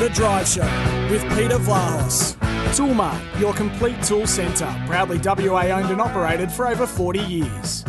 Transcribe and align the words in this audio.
The 0.00 0.08
Drive 0.14 0.48
Show 0.48 0.62
with 1.10 1.20
Peter 1.36 1.58
Vlahos. 1.58 2.34
Toolmart, 2.72 3.20
your 3.38 3.52
complete 3.52 4.02
tool 4.02 4.26
centre. 4.26 4.74
Proudly 4.86 5.18
WA 5.22 5.64
owned 5.66 5.90
and 5.90 6.00
operated 6.00 6.50
for 6.50 6.66
over 6.66 6.86
40 6.86 7.18
years. 7.18 7.84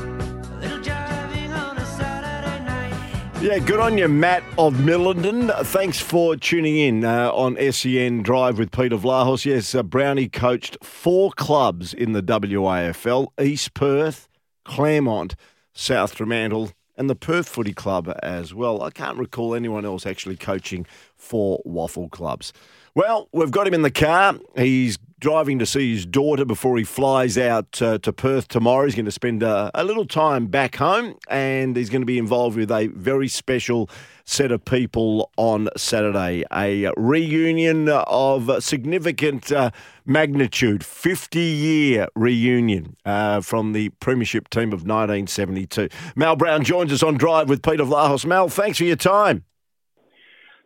Yeah, 3.41 3.59
good 3.59 3.79
on 3.79 3.97
you, 3.97 4.09
Matt 4.09 4.43
of 4.57 4.73
Millendon. 4.73 5.55
Thanks 5.67 6.01
for 6.01 6.35
tuning 6.35 6.75
in 6.77 7.05
uh, 7.05 7.31
on 7.31 7.55
SEN 7.71 8.23
Drive 8.23 8.59
with 8.59 8.71
Peter 8.71 8.97
Vlahos. 8.97 9.45
Yes, 9.45 9.73
uh, 9.73 9.81
Brownie 9.81 10.27
coached 10.27 10.75
four 10.83 11.31
clubs 11.31 11.93
in 11.93 12.11
the 12.11 12.21
WAFL 12.21 13.27
East 13.41 13.73
Perth, 13.73 14.27
Claremont, 14.65 15.35
South 15.71 16.13
Fremantle, 16.13 16.71
and 17.01 17.09
the 17.09 17.15
Perth 17.15 17.49
Footy 17.49 17.73
Club 17.73 18.15
as 18.21 18.53
well. 18.53 18.83
I 18.83 18.91
can't 18.91 19.17
recall 19.17 19.55
anyone 19.55 19.85
else 19.85 20.05
actually 20.05 20.35
coaching 20.35 20.85
for 21.17 21.59
WAFL 21.65 22.11
clubs. 22.11 22.53
Well, 22.93 23.27
we've 23.33 23.49
got 23.49 23.65
him 23.65 23.73
in 23.73 23.81
the 23.81 23.89
car. 23.89 24.35
He's 24.55 24.99
driving 25.21 25.59
to 25.59 25.65
see 25.67 25.93
his 25.93 26.05
daughter 26.05 26.43
before 26.43 26.77
he 26.77 26.83
flies 26.83 27.37
out 27.37 27.79
uh, 27.79 27.99
to 27.99 28.11
Perth 28.11 28.47
tomorrow. 28.47 28.85
He's 28.85 28.95
going 28.95 29.05
to 29.05 29.11
spend 29.11 29.43
uh, 29.43 29.69
a 29.73 29.83
little 29.83 30.05
time 30.05 30.47
back 30.47 30.75
home 30.75 31.15
and 31.29 31.77
he's 31.77 31.91
going 31.91 32.01
to 32.01 32.07
be 32.07 32.17
involved 32.17 32.57
with 32.57 32.71
a 32.71 32.87
very 32.87 33.27
special 33.27 33.87
set 34.25 34.51
of 34.51 34.65
people 34.65 35.31
on 35.37 35.69
Saturday. 35.77 36.43
A 36.51 36.91
reunion 36.97 37.87
of 37.87 38.63
significant 38.63 39.51
uh, 39.51 39.69
magnitude, 40.05 40.83
50 40.83 41.39
year 41.39 42.07
reunion 42.15 42.97
uh, 43.05 43.41
from 43.41 43.73
the 43.73 43.89
Premiership 43.99 44.49
team 44.49 44.69
of 44.73 44.81
1972. 44.81 45.87
Mal 46.15 46.35
Brown 46.35 46.63
joins 46.63 46.91
us 46.91 47.03
on 47.03 47.15
Drive 47.15 47.47
with 47.47 47.61
Peter 47.61 47.83
Vlahos. 47.83 48.25
Mal, 48.25 48.49
thanks 48.49 48.79
for 48.79 48.85
your 48.85 48.95
time. 48.95 49.45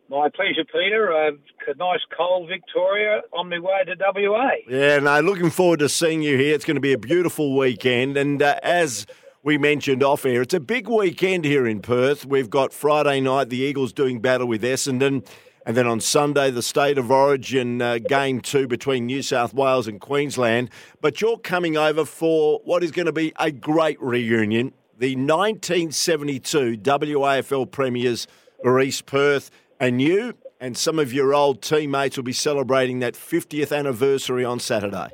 My 0.08 0.28
pleasure, 0.28 0.64
Peter. 0.64 1.12
Uh, 1.12 1.32
nice 1.74 2.00
cold 2.16 2.48
Victoria 2.48 3.22
on 3.32 3.48
my 3.48 3.58
way 3.58 3.84
to 3.84 3.96
WA. 3.98 4.50
Yeah, 4.68 4.98
no, 4.98 5.20
looking 5.20 5.50
forward 5.50 5.80
to 5.80 5.88
seeing 5.88 6.22
you 6.22 6.36
here. 6.36 6.54
It's 6.54 6.64
going 6.64 6.76
to 6.76 6.80
be 6.80 6.92
a 6.92 6.98
beautiful 6.98 7.56
weekend. 7.56 8.16
And 8.16 8.40
uh, 8.40 8.58
as 8.62 9.06
we 9.42 9.58
mentioned 9.58 10.02
off 10.02 10.24
air, 10.24 10.42
it's 10.42 10.54
a 10.54 10.60
big 10.60 10.88
weekend 10.88 11.44
here 11.44 11.66
in 11.66 11.80
Perth. 11.80 12.24
We've 12.24 12.50
got 12.50 12.72
Friday 12.72 13.20
night, 13.20 13.48
the 13.48 13.58
Eagles 13.58 13.92
doing 13.92 14.20
battle 14.20 14.46
with 14.46 14.62
Essendon. 14.62 15.26
And 15.66 15.76
then 15.76 15.86
on 15.88 16.00
Sunday, 16.00 16.52
the 16.52 16.62
State 16.62 16.96
of 16.96 17.10
Origin 17.10 17.82
uh, 17.82 17.98
game 17.98 18.40
two 18.40 18.68
between 18.68 19.06
New 19.06 19.20
South 19.20 19.52
Wales 19.52 19.88
and 19.88 20.00
Queensland. 20.00 20.70
But 21.00 21.20
you're 21.20 21.38
coming 21.38 21.76
over 21.76 22.04
for 22.04 22.60
what 22.64 22.84
is 22.84 22.92
going 22.92 23.06
to 23.06 23.12
be 23.12 23.32
a 23.36 23.50
great 23.50 24.00
reunion. 24.00 24.72
The 24.96 25.16
1972 25.16 26.78
WAFL 26.78 27.70
Premiers 27.70 28.28
are 28.64 28.80
East 28.80 29.06
Perth. 29.06 29.50
And 29.80 30.00
you 30.00 30.34
and 30.60 30.76
some 30.76 30.98
of 30.98 31.12
your 31.12 31.34
old 31.34 31.62
teammates 31.62 32.16
will 32.16 32.24
be 32.24 32.32
celebrating 32.32 33.00
that 33.00 33.14
50th 33.14 33.76
anniversary 33.76 34.44
on 34.44 34.58
Saturday. 34.58 35.10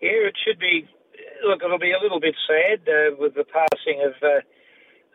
Yeah, 0.00 0.28
it 0.28 0.34
should 0.44 0.58
be. 0.58 0.88
Look, 1.46 1.62
it'll 1.62 1.78
be 1.78 1.92
a 1.92 2.02
little 2.02 2.20
bit 2.20 2.34
sad 2.46 2.88
uh, 2.88 3.16
with 3.18 3.34
the 3.34 3.44
passing 3.44 4.02
of 4.04 4.12
uh, 4.22 4.40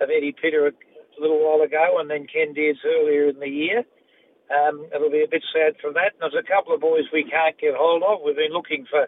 of 0.03 0.09
Eddie 0.09 0.35
Pitter 0.39 0.67
a 0.67 0.73
little 1.21 1.39
while 1.39 1.61
ago, 1.61 1.97
and 1.99 2.09
then 2.09 2.27
Ken 2.27 2.53
Deards 2.53 2.79
earlier 2.85 3.29
in 3.29 3.39
the 3.39 3.47
year. 3.47 3.83
Um, 4.53 4.85
it'll 4.93 5.09
be 5.09 5.23
a 5.23 5.31
bit 5.31 5.43
sad 5.53 5.73
for 5.81 5.91
that. 5.93 6.13
And 6.13 6.21
there's 6.21 6.37
a 6.37 6.45
couple 6.45 6.73
of 6.73 6.81
boys 6.81 7.09
we 7.11 7.25
can't 7.25 7.57
get 7.57 7.73
hold 7.73 8.03
of. 8.03 8.21
We've 8.21 8.35
been 8.35 8.53
looking 8.53 8.85
for 8.85 9.07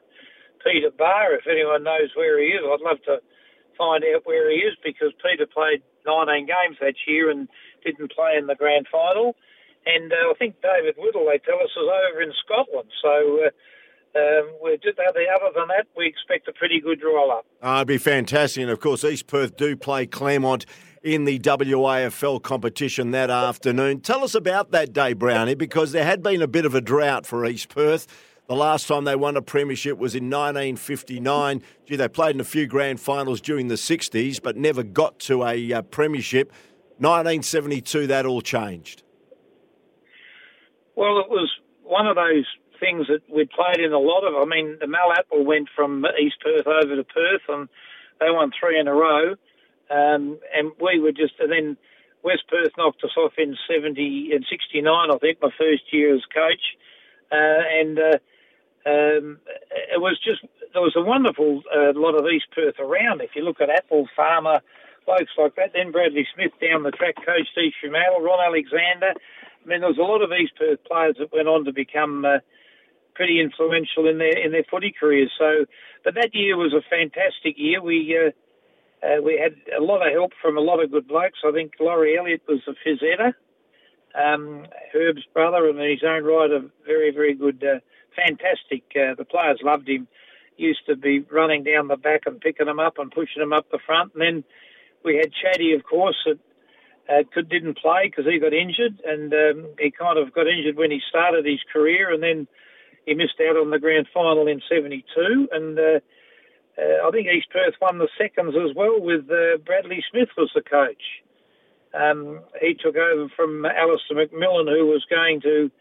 Peter 0.65 0.89
Barr. 0.89 1.35
If 1.35 1.45
anyone 1.45 1.83
knows 1.83 2.09
where 2.15 2.41
he 2.41 2.57
is, 2.57 2.65
I'd 2.65 2.81
love 2.81 3.01
to 3.05 3.21
find 3.77 4.03
out 4.03 4.25
where 4.25 4.49
he 4.49 4.65
is 4.65 4.73
because 4.83 5.13
Peter 5.21 5.45
played 5.45 5.85
19 6.07 6.47
games 6.47 6.77
that 6.81 6.95
year 7.05 7.29
and 7.29 7.47
didn't 7.85 8.11
play 8.11 8.35
in 8.39 8.47
the 8.47 8.55
grand 8.55 8.87
final. 8.91 9.35
And 9.85 10.11
uh, 10.11 10.31
I 10.31 10.33
think 10.39 10.55
David 10.61 10.95
Whittle, 10.97 11.25
they 11.25 11.39
tell 11.39 11.59
us, 11.59 11.69
is 11.71 11.87
over 12.09 12.21
in 12.21 12.33
Scotland. 12.43 12.89
So 13.01 13.45
uh, 13.45 13.49
um, 14.17 14.49
we 14.63 14.77
did 14.77 14.97
that. 14.97 15.09
Other 15.09 15.51
than 15.55 15.67
that, 15.69 15.87
we 15.95 16.07
expect 16.07 16.47
a 16.47 16.53
pretty 16.53 16.81
good 16.81 17.01
roll 17.03 17.31
up. 17.31 17.45
Uh, 17.61 17.77
it'd 17.77 17.87
be 17.87 17.97
fantastic. 17.97 18.61
And 18.63 18.71
of 18.71 18.79
course, 18.79 19.03
East 19.03 19.27
Perth 19.27 19.55
do 19.55 19.75
play 19.75 20.05
Claremont 20.05 20.65
in 21.03 21.25
the 21.25 21.39
WAFL 21.39 22.41
competition 22.41 23.11
that 23.11 23.29
afternoon. 23.29 24.01
Tell 24.01 24.23
us 24.23 24.35
about 24.35 24.71
that 24.71 24.91
day, 24.91 25.13
Brownie, 25.13 25.55
because 25.55 25.91
there 25.91 26.03
had 26.03 26.21
been 26.21 26.41
a 26.41 26.47
bit 26.47 26.65
of 26.65 26.75
a 26.75 26.81
drought 26.81 27.25
for 27.25 27.45
East 27.45 27.69
Perth. 27.69 28.07
The 28.47 28.55
last 28.55 28.87
time 28.87 29.03
they 29.03 29.15
won 29.15 29.35
a 29.35 29.41
premiership 29.41 29.97
was 29.97 30.15
in 30.15 30.29
1959. 30.29 31.61
Gee, 31.85 31.95
they 31.97 32.07
played 32.07 32.35
in 32.35 32.39
a 32.39 32.45
few 32.45 32.65
grand 32.65 33.01
finals 33.01 33.41
during 33.41 33.67
the 33.67 33.75
60s, 33.75 34.41
but 34.41 34.55
never 34.55 34.83
got 34.83 35.19
to 35.19 35.43
a 35.43 35.73
uh, 35.73 35.81
premiership. 35.81 36.53
1972, 36.99 38.07
that 38.07 38.25
all 38.25 38.41
changed. 38.41 39.03
Well, 40.95 41.19
it 41.19 41.29
was 41.29 41.51
one 41.83 42.07
of 42.07 42.15
those 42.15 42.45
things 42.79 43.07
that 43.07 43.19
we'd 43.29 43.49
played 43.49 43.83
in 43.83 43.91
a 43.91 43.99
lot 43.99 44.23
of. 44.23 44.35
I 44.35 44.45
mean, 44.45 44.77
the 44.79 44.87
Mal 44.87 45.11
Atwell 45.11 45.43
went 45.43 45.67
from 45.75 46.05
East 46.19 46.37
Perth 46.41 46.67
over 46.67 46.95
to 46.95 47.03
Perth, 47.03 47.41
and 47.49 47.67
they 48.21 48.27
won 48.29 48.51
three 48.57 48.79
in 48.79 48.87
a 48.87 48.93
row. 48.93 49.35
Um, 49.91 50.39
and 50.55 50.71
we 50.81 50.99
were 50.99 51.11
just, 51.11 51.33
and 51.39 51.51
then 51.51 51.77
West 52.23 52.43
Perth 52.47 52.71
knocked 52.77 53.03
us 53.03 53.15
off 53.17 53.33
in 53.37 53.57
70 53.69 54.31
and 54.33 54.45
69, 54.49 54.85
I 54.85 55.17
think, 55.17 55.39
my 55.41 55.49
first 55.57 55.83
year 55.91 56.15
as 56.15 56.21
coach. 56.33 56.63
Uh, 57.29 57.61
and 57.81 57.99
uh, 57.99 58.17
um, 58.87 59.39
it 59.93 59.99
was 59.99 60.17
just, 60.23 60.41
there 60.73 60.81
was 60.81 60.95
a 60.95 61.03
wonderful 61.03 61.61
uh, 61.67 61.91
lot 61.93 62.15
of 62.15 62.25
East 62.31 62.47
Perth 62.55 62.79
around. 62.79 63.21
If 63.21 63.31
you 63.35 63.43
look 63.43 63.59
at 63.59 63.69
Atwell, 63.69 64.07
Farmer, 64.15 64.61
blokes 65.05 65.31
like 65.37 65.55
that. 65.55 65.71
Then 65.73 65.91
Bradley 65.91 66.27
Smith 66.33 66.51
down 66.61 66.83
the 66.83 66.91
track 66.91 67.15
coached 67.17 67.57
East 67.57 67.77
Fremantle, 67.81 68.21
Ron 68.21 68.45
Alexander. 68.45 69.13
I 69.15 69.65
mean, 69.67 69.81
there 69.81 69.89
was 69.89 69.97
a 69.97 70.07
lot 70.07 70.21
of 70.21 70.31
East 70.31 70.53
Perth 70.57 70.83
players 70.85 71.15
that 71.19 71.33
went 71.33 71.47
on 71.47 71.65
to 71.65 71.73
become 71.73 72.23
uh, 72.23 72.39
pretty 73.15 73.41
influential 73.41 74.07
in 74.07 74.19
their 74.19 74.37
in 74.37 74.51
their 74.51 74.63
footy 74.69 74.93
careers. 74.97 75.31
So, 75.37 75.65
but 76.03 76.13
that 76.15 76.31
year 76.33 76.55
was 76.55 76.73
a 76.73 76.87
fantastic 76.87 77.55
year. 77.57 77.81
We 77.81 78.15
uh, 78.15 78.31
uh, 79.05 79.21
we 79.21 79.39
had 79.41 79.55
a 79.75 79.83
lot 79.83 80.05
of 80.05 80.13
help 80.13 80.31
from 80.41 80.57
a 80.57 80.61
lot 80.61 80.83
of 80.83 80.91
good 80.91 81.07
blokes. 81.07 81.39
I 81.45 81.51
think 81.51 81.73
Laurie 81.79 82.17
Elliott 82.17 82.43
was 82.47 82.61
the 82.65 82.75
phys 82.85 83.03
editor, 83.03 83.37
um, 84.17 84.65
Herb's 84.93 85.25
brother, 85.33 85.69
and 85.69 85.79
in 85.79 85.89
his 85.89 86.03
own 86.03 86.23
right, 86.23 86.51
a 86.51 86.69
very 86.85 87.11
very 87.11 87.35
good, 87.35 87.63
uh, 87.63 87.79
fantastic. 88.15 88.83
Uh, 88.95 89.15
the 89.15 89.25
players 89.25 89.59
loved 89.63 89.87
him. 89.87 90.07
Used 90.57 90.87
to 90.87 90.95
be 90.95 91.19
running 91.19 91.63
down 91.63 91.87
the 91.87 91.97
back 91.97 92.21
and 92.25 92.41
picking 92.41 92.65
them 92.65 92.79
up 92.79 92.97
and 92.97 93.11
pushing 93.11 93.41
them 93.41 93.53
up 93.53 93.69
the 93.69 93.79
front, 93.85 94.13
and 94.13 94.21
then 94.21 94.43
we 95.03 95.15
had 95.15 95.31
Chatty, 95.31 95.73
of 95.73 95.83
course, 95.83 96.17
that 96.25 96.39
uh, 97.09 97.23
could, 97.33 97.49
didn't 97.49 97.77
play 97.77 98.09
because 98.09 98.25
he 98.25 98.39
got 98.39 98.53
injured, 98.53 98.99
and 99.05 99.33
um, 99.33 99.67
he 99.79 99.91
kind 99.91 100.17
of 100.17 100.33
got 100.33 100.47
injured 100.47 100.75
when 100.75 100.91
he 100.91 100.99
started 101.07 101.45
his 101.45 101.61
career, 101.71 102.11
and 102.11 102.21
then 102.21 102.47
he 103.05 103.13
missed 103.13 103.39
out 103.47 103.55
on 103.55 103.69
the 103.69 103.79
grand 103.79 104.07
final 104.13 104.47
in 104.47 104.61
'72. 104.67 105.47
And 105.51 105.79
uh, 105.79 105.99
uh, 106.77 107.07
I 107.07 107.11
think 107.11 107.27
East 107.27 107.49
Perth 107.51 107.75
won 107.81 107.97
the 107.97 108.09
seconds 108.17 108.55
as 108.55 108.75
well 108.75 108.99
with 108.99 109.29
uh, 109.31 109.57
Bradley 109.65 110.03
Smith 110.11 110.29
was 110.37 110.51
the 110.53 110.61
coach. 110.61 111.01
Um, 111.93 112.41
he 112.61 112.73
took 112.73 112.95
over 112.95 113.29
from 113.35 113.65
Alistair 113.65 114.17
McMillan, 114.17 114.69
who 114.69 114.87
was 114.87 115.05
going 115.09 115.41
to 115.41 115.71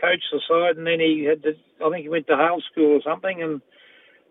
coach 0.00 0.22
the 0.32 0.40
side, 0.48 0.76
and 0.76 0.86
then 0.86 1.00
he 1.00 1.24
had 1.24 1.42
to, 1.42 1.52
I 1.84 1.90
think 1.90 2.02
he 2.04 2.08
went 2.08 2.26
to 2.28 2.36
Hale 2.36 2.62
School 2.72 2.96
or 2.96 3.02
something, 3.02 3.42
and 3.42 3.60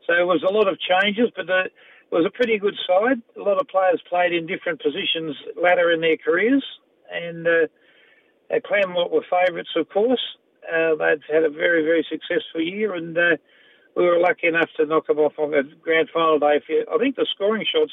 so 0.07 0.13
it 0.13 0.25
was 0.25 0.43
a 0.43 0.51
lot 0.51 0.67
of 0.67 0.79
changes. 0.79 1.29
But 1.35 1.49
it 1.49 1.71
was 2.11 2.25
a 2.25 2.31
pretty 2.31 2.57
good 2.57 2.75
side. 2.87 3.21
A 3.37 3.41
lot 3.41 3.61
of 3.61 3.67
players 3.67 4.01
played 4.09 4.33
in 4.33 4.47
different 4.47 4.81
positions 4.81 5.35
later 5.61 5.91
in 5.91 6.01
their 6.01 6.17
careers, 6.17 6.65
and 7.11 7.47
uh, 7.47 7.67
Claremont 8.65 9.11
were 9.11 9.25
favourites, 9.29 9.69
of 9.75 9.89
course. 9.89 10.21
Uh, 10.65 10.95
they'd 10.95 11.21
had 11.31 11.43
a 11.43 11.49
very, 11.49 11.83
very 11.83 12.05
successful 12.09 12.61
year, 12.61 12.93
and 12.95 13.17
uh, 13.17 13.37
we 13.95 14.05
were 14.05 14.19
lucky 14.19 14.47
enough 14.47 14.69
to 14.77 14.85
knock 14.85 15.07
them 15.07 15.19
off 15.19 15.33
on 15.37 15.51
the 15.51 15.63
grand 15.81 16.09
final 16.13 16.39
day. 16.39 16.59
I 16.91 16.97
think 16.97 17.15
the 17.15 17.27
scoring 17.33 17.65
shots 17.71 17.91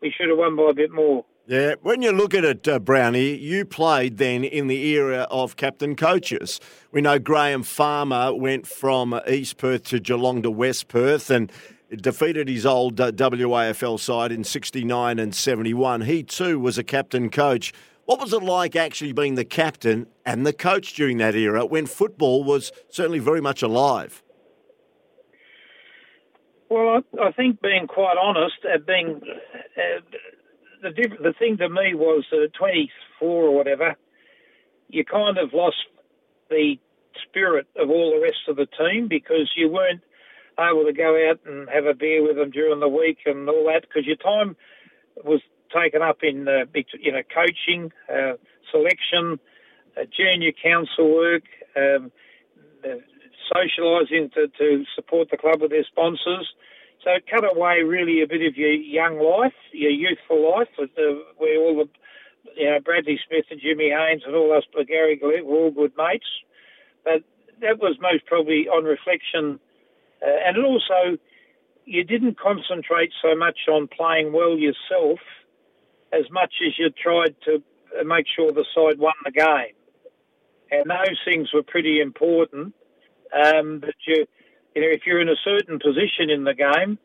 we 0.00 0.10
should 0.10 0.28
have 0.28 0.38
won 0.38 0.56
by 0.56 0.70
a 0.70 0.74
bit 0.74 0.90
more. 0.90 1.24
Yeah, 1.46 1.74
when 1.82 2.00
you 2.00 2.10
look 2.10 2.32
at 2.32 2.42
it, 2.42 2.66
uh, 2.66 2.78
Brownie, 2.78 3.36
you 3.36 3.66
played 3.66 4.16
then 4.16 4.44
in 4.44 4.66
the 4.66 4.82
era 4.86 5.26
of 5.30 5.56
captain 5.56 5.94
coaches. 5.94 6.58
We 6.90 7.02
know 7.02 7.18
Graham 7.18 7.62
Farmer 7.62 8.34
went 8.34 8.66
from 8.66 9.20
East 9.28 9.58
Perth 9.58 9.84
to 9.84 10.00
Geelong 10.00 10.40
to 10.40 10.50
West 10.50 10.88
Perth, 10.88 11.28
and 11.28 11.52
defeated 11.96 12.48
his 12.48 12.64
old 12.64 13.00
uh, 13.00 13.12
WAFL 13.12 14.00
side 14.00 14.32
in 14.32 14.42
69 14.42 15.18
and 15.18 15.34
71. 15.34 16.02
He 16.02 16.22
too 16.22 16.58
was 16.58 16.78
a 16.78 16.84
captain 16.84 17.30
coach 17.30 17.72
What 18.06 18.20
was 18.20 18.32
it 18.32 18.42
like 18.42 18.76
actually 18.76 19.12
being 19.12 19.34
the 19.34 19.44
captain 19.44 20.06
and 20.26 20.46
the 20.46 20.52
coach 20.52 20.94
during 20.94 21.18
that 21.18 21.34
era 21.34 21.64
when 21.64 21.86
football 21.86 22.44
was 22.44 22.72
certainly 22.88 23.18
very 23.18 23.40
much 23.40 23.62
alive? 23.62 24.22
Well, 26.68 27.02
I, 27.18 27.26
I 27.26 27.32
think 27.32 27.60
being 27.62 27.86
quite 27.86 28.16
honest, 28.20 28.56
uh, 28.64 28.78
being 28.78 29.20
uh, 29.76 30.16
the 30.90 31.08
the 31.22 31.34
thing 31.38 31.56
to 31.58 31.68
me 31.68 31.94
was 31.94 32.24
uh, 32.32 32.46
24 32.56 32.88
or 33.28 33.54
whatever, 33.54 33.96
you 34.88 35.04
kind 35.04 35.38
of 35.38 35.52
lost 35.52 35.76
the 36.50 36.76
spirit 37.28 37.66
of 37.76 37.90
all 37.90 38.12
the 38.14 38.22
rest 38.22 38.48
of 38.48 38.56
the 38.56 38.66
team 38.66 39.08
because 39.08 39.50
you 39.56 39.68
weren't 39.68 40.02
able 40.58 40.84
to 40.84 40.92
go 40.92 41.30
out 41.30 41.40
and 41.46 41.68
have 41.68 41.86
a 41.86 41.94
beer 41.94 42.22
with 42.22 42.36
them 42.36 42.50
during 42.50 42.80
the 42.80 42.88
week 42.88 43.18
and 43.26 43.48
all 43.48 43.66
that 43.66 43.82
because 43.82 44.06
your 44.06 44.16
time 44.16 44.56
was 45.24 45.40
taken 45.74 46.02
up 46.02 46.18
in 46.22 46.46
uh, 46.46 46.64
you 47.00 47.12
know 47.12 47.22
coaching, 47.34 47.92
uh, 48.08 48.34
selection, 48.70 49.38
uh, 49.96 50.04
junior 50.16 50.52
council 50.52 51.14
work, 51.14 51.44
um, 51.76 52.12
uh, 52.84 52.96
socialising 53.54 54.32
to, 54.32 54.48
to 54.58 54.84
support 54.94 55.30
the 55.30 55.36
club 55.36 55.60
with 55.60 55.70
their 55.70 55.84
sponsors. 55.84 56.52
So 57.04 57.10
cut 57.30 57.44
away 57.44 57.82
really 57.82 58.22
a 58.22 58.26
bit 58.26 58.40
of 58.46 58.56
your 58.56 58.72
young 58.72 59.18
life, 59.18 59.52
your 59.72 59.90
youthful 59.90 60.50
life, 60.56 60.68
with 60.78 60.94
the, 60.96 61.22
where 61.36 61.60
all 61.60 61.76
the 61.76 61.88
you 62.56 62.70
know 62.70 62.80
Bradley 62.80 63.20
Smith 63.28 63.44
and 63.50 63.60
Jimmy 63.60 63.90
Haynes 63.90 64.22
and 64.26 64.34
all 64.34 64.56
us, 64.56 64.64
Gary 64.88 65.18
Gillett 65.22 65.44
were 65.44 65.56
all 65.56 65.70
good 65.70 65.92
mates. 65.98 66.26
But 67.04 67.22
that 67.60 67.78
was 67.78 67.96
most 68.00 68.24
probably 68.26 68.68
on 68.68 68.84
reflection, 68.84 69.60
uh, 70.22 70.48
and 70.48 70.64
also 70.64 71.18
you 71.84 72.04
didn't 72.04 72.38
concentrate 72.38 73.12
so 73.20 73.36
much 73.36 73.58
on 73.70 73.88
playing 73.88 74.32
well 74.32 74.56
yourself 74.56 75.18
as 76.12 76.24
much 76.30 76.54
as 76.66 76.78
you 76.78 76.90
tried 76.90 77.34
to 77.44 77.62
make 78.04 78.26
sure 78.34 78.52
the 78.52 78.64
side 78.74 78.98
won 78.98 79.14
the 79.24 79.30
game. 79.30 79.74
And 80.70 80.90
those 80.90 81.18
things 81.24 81.50
were 81.52 81.62
pretty 81.62 82.00
important. 82.00 82.74
Um, 83.34 83.80
but 83.80 83.94
you, 84.06 84.26
you 84.74 84.82
know, 84.82 84.88
if 84.88 85.02
you're 85.06 85.20
in 85.20 85.28
a 85.28 85.36
certain 85.44 85.78
position 85.78 86.30
in 86.30 86.44
the 86.44 86.54
game, 86.54 86.98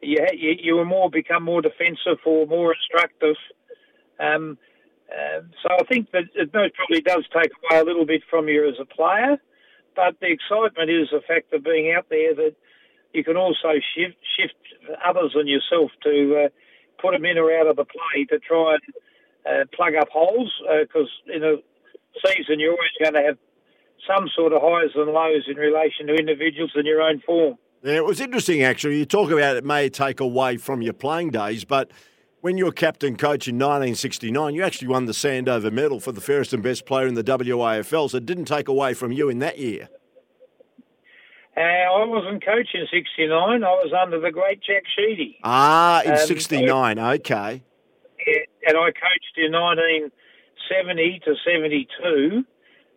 you 0.00 0.18
you, 0.32 0.54
you 0.58 0.84
more 0.84 1.10
become 1.10 1.44
more 1.44 1.62
defensive 1.62 2.18
or 2.24 2.46
more 2.46 2.74
instructive. 2.74 3.36
Um, 4.18 4.58
uh, 5.10 5.40
so 5.62 5.68
I 5.80 5.84
think 5.84 6.10
that 6.12 6.24
it 6.34 6.54
most 6.54 6.74
probably 6.74 7.00
does 7.00 7.24
take 7.34 7.50
away 7.70 7.80
a 7.80 7.84
little 7.84 8.06
bit 8.06 8.22
from 8.30 8.48
you 8.48 8.68
as 8.68 8.76
a 8.80 8.84
player, 8.84 9.38
but 9.96 10.20
the 10.20 10.30
excitement 10.30 10.90
is 10.90 11.08
the 11.10 11.20
fact 11.26 11.52
of 11.52 11.64
being 11.64 11.92
out 11.96 12.06
there 12.08 12.34
that 12.34 12.54
you 13.12 13.24
can 13.24 13.36
also 13.36 13.74
shift 13.94 14.16
shift 14.38 14.54
others 15.04 15.32
and 15.34 15.48
yourself 15.48 15.90
to 16.04 16.44
uh, 16.44 16.48
put 17.02 17.12
them 17.12 17.24
in 17.24 17.38
or 17.38 17.52
out 17.52 17.66
of 17.66 17.76
the 17.76 17.84
play 17.84 18.24
to 18.30 18.38
try 18.38 18.76
and 18.76 18.94
uh, 19.46 19.64
plug 19.74 19.94
up 19.94 20.08
holes 20.12 20.52
because 20.80 21.10
uh, 21.28 21.34
in 21.34 21.42
a 21.42 21.56
season 22.24 22.60
you're 22.60 22.72
always 22.72 22.90
going 23.02 23.14
to 23.14 23.26
have 23.26 23.38
some 24.06 24.28
sort 24.34 24.52
of 24.52 24.60
highs 24.62 24.90
and 24.94 25.10
lows 25.12 25.44
in 25.48 25.56
relation 25.56 26.06
to 26.06 26.14
individuals 26.14 26.72
and 26.74 26.86
your 26.86 27.02
own 27.02 27.20
form. 27.20 27.56
Yeah, 27.82 27.94
it 27.94 28.04
was 28.04 28.20
interesting 28.20 28.62
actually. 28.62 28.98
You 28.98 29.06
talk 29.06 29.30
about 29.30 29.56
it 29.56 29.64
may 29.64 29.88
take 29.88 30.20
away 30.20 30.56
from 30.58 30.82
your 30.82 30.92
playing 30.92 31.30
days, 31.30 31.64
but 31.64 31.90
when 32.40 32.56
you 32.56 32.64
were 32.64 32.72
captain 32.72 33.16
coach 33.16 33.48
in 33.48 33.56
1969, 33.56 34.54
you 34.54 34.62
actually 34.62 34.88
won 34.88 35.06
the 35.06 35.12
Sandover 35.12 35.72
Medal 35.72 36.00
for 36.00 36.12
the 36.12 36.20
fairest 36.20 36.52
and 36.52 36.62
best 36.62 36.86
player 36.86 37.06
in 37.06 37.14
the 37.14 37.24
WAFL, 37.24 38.10
so 38.10 38.16
it 38.16 38.26
didn't 38.26 38.46
take 38.46 38.68
away 38.68 38.94
from 38.94 39.12
you 39.12 39.28
in 39.28 39.38
that 39.40 39.58
year. 39.58 39.88
Uh, 41.56 41.60
I 41.60 42.04
wasn't 42.06 42.44
coaching 42.44 42.86
69. 42.90 43.30
I 43.38 43.56
was 43.56 43.92
under 43.92 44.20
the 44.20 44.30
great 44.30 44.62
Jack 44.62 44.84
Sheedy. 44.96 45.38
Ah, 45.44 46.02
in 46.02 46.12
um, 46.12 46.18
69, 46.18 46.98
okay. 46.98 47.62
and 48.66 48.76
I 48.76 48.86
coached 48.92 49.36
in 49.36 49.52
1970 49.52 51.20
to 51.24 51.34
72. 51.44 52.44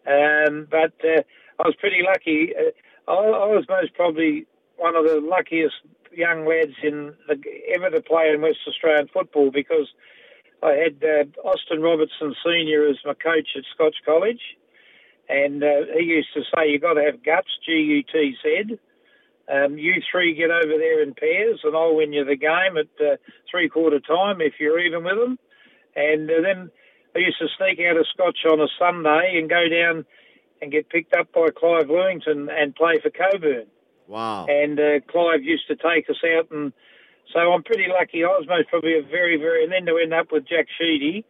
Um, 0.05 0.67
but 0.69 0.93
uh, 1.03 1.23
I 1.59 1.63
was 1.67 1.75
pretty 1.79 2.03
lucky. 2.05 2.53
Uh, 2.55 3.11
I, 3.11 3.13
I, 3.13 3.47
was 3.47 3.65
most 3.69 3.93
probably 3.93 4.45
one 4.77 4.95
of 4.95 5.05
the 5.05 5.21
luckiest 5.21 5.75
young 6.11 6.45
lads 6.45 6.75
in 6.83 7.13
the, 7.27 7.41
ever 7.73 7.89
to 7.89 8.01
play 8.01 8.29
in 8.33 8.41
West 8.41 8.59
Australian 8.67 9.07
football 9.13 9.51
because 9.51 9.87
I 10.61 10.73
had 10.73 11.03
uh, 11.03 11.47
Austin 11.47 11.81
Robertson 11.81 12.35
Senior 12.45 12.87
as 12.87 12.97
my 13.05 13.13
coach 13.13 13.49
at 13.55 13.63
Scotch 13.73 13.95
College, 14.05 14.41
and 15.29 15.63
uh, 15.63 15.87
he 15.97 16.05
used 16.05 16.33
to 16.33 16.41
say 16.41 16.69
"You've 16.69 16.81
got 16.81 16.93
to 16.93 17.03
have 17.03 17.23
guts, 17.23 17.49
G 17.65 17.71
U 17.71 18.03
T 18.03 18.35
Z. 18.43 18.79
Um, 19.51 19.77
you 19.77 19.95
three 20.09 20.35
get 20.35 20.51
over 20.51 20.77
there 20.77 21.03
in 21.03 21.13
pairs, 21.13 21.59
and 21.63 21.75
I'll 21.75 21.95
win 21.95 22.13
you 22.13 22.23
the 22.23 22.37
game 22.37 22.77
at 22.77 23.05
uh, 23.05 23.17
three 23.51 23.67
quarter 23.67 23.99
time 23.99 24.39
if 24.39 24.53
you're 24.59 24.79
even 24.79 25.03
with 25.03 25.17
them. 25.17 25.37
And 25.95 26.29
uh, 26.29 26.41
then 26.41 26.71
I 27.15 27.19
used 27.19 27.37
to 27.39 27.47
sneak 27.57 27.79
out 27.85 27.97
of 27.97 28.07
Scotch 28.13 28.39
on 28.49 28.59
a 28.59 28.67
Sunday 28.79 29.37
and 29.37 29.49
go 29.49 29.69
down 29.69 30.05
and 30.61 30.71
get 30.71 30.89
picked 30.89 31.15
up 31.15 31.31
by 31.33 31.49
Clive 31.55 31.87
Lewington 31.87 32.49
and 32.49 32.75
play 32.75 32.99
for 33.01 33.09
Cockburn. 33.09 33.67
Wow. 34.07 34.45
And 34.47 34.79
uh, 34.79 34.99
Clive 35.09 35.43
used 35.43 35.67
to 35.67 35.75
take 35.75 36.09
us 36.09 36.21
out, 36.37 36.51
and 36.51 36.73
so 37.33 37.39
I'm 37.39 37.63
pretty 37.63 37.87
lucky. 37.87 38.23
I 38.23 38.27
was 38.27 38.45
most 38.47 38.69
probably 38.69 38.97
a 38.97 39.01
very, 39.01 39.37
very, 39.37 39.63
and 39.63 39.71
then 39.71 39.85
to 39.85 39.99
end 40.01 40.13
up 40.13 40.31
with 40.31 40.47
Jack 40.47 40.67
Sheedy. 40.77 41.25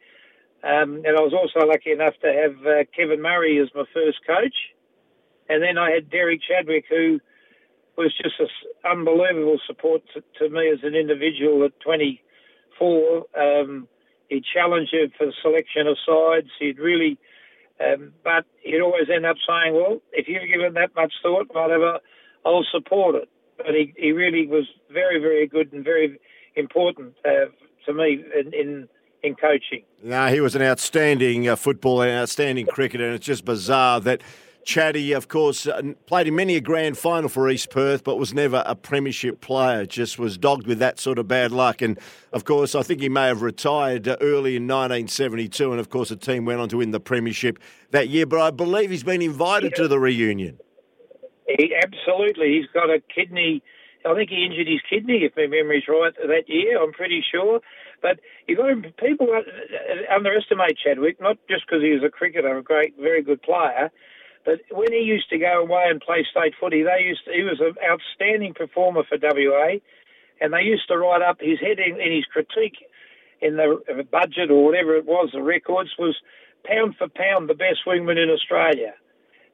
Um, 0.63 1.03
and 1.03 1.17
I 1.17 1.21
was 1.21 1.33
also 1.33 1.67
lucky 1.67 1.91
enough 1.91 2.13
to 2.21 2.31
have 2.31 2.65
uh, 2.65 2.83
Kevin 2.95 3.21
Murray 3.21 3.59
as 3.59 3.67
my 3.75 3.83
first 3.93 4.19
coach. 4.25 4.55
And 5.49 5.61
then 5.61 5.77
I 5.77 5.91
had 5.91 6.09
Derek 6.09 6.39
Chadwick, 6.41 6.85
who 6.89 7.19
was 7.97 8.13
just 8.15 8.39
an 8.39 8.47
unbelievable 8.89 9.59
support 9.67 10.01
to, 10.13 10.23
to, 10.39 10.49
me 10.49 10.69
as 10.71 10.79
an 10.83 10.95
individual 10.95 11.65
at 11.65 11.77
24. 11.81 13.25
Um, 13.37 13.87
he'd 14.33 14.45
challenge 14.45 14.89
you 14.91 15.09
for 15.17 15.27
the 15.27 15.33
selection 15.41 15.87
of 15.87 15.97
sides. 16.05 16.49
He'd 16.59 16.79
really, 16.79 17.17
um, 17.79 18.13
but 18.23 18.45
he'd 18.61 18.81
always 18.81 19.09
end 19.13 19.25
up 19.25 19.37
saying, 19.47 19.73
"Well, 19.73 20.01
if 20.11 20.27
you've 20.27 20.49
given 20.51 20.73
that 20.73 20.95
much 20.95 21.13
thought, 21.21 21.47
whatever, 21.53 21.99
I'll 22.45 22.65
support 22.71 23.15
it." 23.15 23.29
But 23.57 23.75
he, 23.75 23.93
he 23.95 24.11
really 24.11 24.47
was 24.47 24.65
very, 24.91 25.19
very 25.19 25.47
good 25.47 25.71
and 25.71 25.83
very 25.83 26.19
important 26.55 27.13
uh, 27.25 27.45
to 27.85 27.93
me 27.93 28.23
in, 28.37 28.53
in 28.53 28.89
in 29.21 29.35
coaching. 29.35 29.83
No, 30.03 30.27
he 30.27 30.41
was 30.41 30.55
an 30.55 30.61
outstanding 30.61 31.47
uh, 31.47 31.55
footballer, 31.55 32.07
an 32.07 32.19
outstanding 32.19 32.65
cricketer, 32.65 33.05
and 33.05 33.15
it's 33.15 33.25
just 33.25 33.45
bizarre 33.45 34.01
that 34.01 34.21
Chatty, 34.65 35.11
of 35.11 35.27
course, 35.27 35.67
uh, 35.67 35.81
played 36.05 36.27
in 36.27 36.35
many 36.35 36.55
a 36.55 36.61
grand 36.61 36.97
final 36.97 37.29
for 37.29 37.49
East 37.49 37.69
Perth, 37.69 38.03
but 38.03 38.17
was 38.17 38.33
never 38.33 38.63
a 38.65 38.75
premiership 38.75 39.41
player. 39.41 39.85
Just 39.85 40.17
was 40.17 40.37
dogged 40.37 40.67
with 40.67 40.79
that 40.79 40.99
sort 40.99 41.19
of 41.19 41.27
bad 41.27 41.51
luck. 41.51 41.81
And 41.81 41.99
of 42.31 42.45
course, 42.45 42.73
I 42.73 42.81
think 42.81 43.01
he 43.01 43.09
may 43.09 43.27
have 43.27 43.41
retired 43.41 44.07
uh, 44.07 44.17
early 44.21 44.55
in 44.55 44.63
1972. 44.63 45.71
And 45.71 45.79
of 45.79 45.89
course, 45.89 46.09
the 46.09 46.15
team 46.15 46.45
went 46.45 46.61
on 46.61 46.69
to 46.69 46.77
win 46.77 46.91
the 46.91 46.99
premiership 46.99 47.59
that 47.91 48.09
year. 48.09 48.25
But 48.25 48.39
I 48.39 48.51
believe 48.51 48.89
he's 48.89 49.03
been 49.03 49.21
invited 49.21 49.73
yeah. 49.75 49.83
to 49.83 49.87
the 49.87 49.99
reunion. 49.99 50.59
He, 51.47 51.75
absolutely, 51.75 52.53
he's 52.53 52.69
got 52.73 52.89
a 52.89 53.01
kidney. 53.13 53.61
I 54.05 54.13
think 54.15 54.29
he 54.29 54.45
injured 54.45 54.67
his 54.67 54.81
kidney, 54.89 55.23
if 55.23 55.33
my 55.35 55.47
memory's 55.47 55.83
right, 55.87 56.13
that 56.15 56.43
year. 56.47 56.81
I'm 56.81 56.93
pretty 56.93 57.23
sure. 57.29 57.59
But 58.01 58.19
you 58.47 58.57
got 58.57 58.67
people 58.97 59.27
underestimate 60.13 60.77
Chadwick, 60.77 61.21
not 61.21 61.37
just 61.49 61.65
because 61.65 61.81
he 61.81 61.91
was 61.91 62.03
a 62.03 62.09
cricketer, 62.09 62.57
a 62.57 62.63
great, 62.63 62.95
very 62.97 63.21
good 63.21 63.41
player 63.41 63.91
but 64.45 64.59
when 64.71 64.91
he 64.91 64.99
used 64.99 65.29
to 65.29 65.37
go 65.37 65.61
away 65.61 65.85
and 65.89 66.01
play 66.01 66.25
state 66.29 66.53
footy, 66.59 66.83
they 66.83 67.03
used 67.05 67.25
to, 67.25 67.31
he 67.31 67.43
was 67.43 67.61
an 67.61 67.75
outstanding 67.83 68.53
performer 68.53 69.03
for 69.07 69.17
WA, 69.21 69.79
and 70.41 70.53
they 70.53 70.63
used 70.63 70.87
to 70.89 70.97
write 70.97 71.21
up 71.21 71.37
his 71.39 71.59
heading 71.59 71.99
in 71.99 72.11
his 72.11 72.25
critique 72.25 72.77
in 73.41 73.57
the 73.57 74.07
budget 74.09 74.49
or 74.49 74.63
whatever 74.63 74.95
it 74.95 75.05
was, 75.05 75.29
the 75.33 75.41
records 75.41 75.91
was 75.99 76.15
pound 76.65 76.95
for 76.97 77.07
pound 77.09 77.49
the 77.49 77.53
best 77.53 77.79
wingman 77.85 78.21
in 78.21 78.29
Australia. 78.29 78.93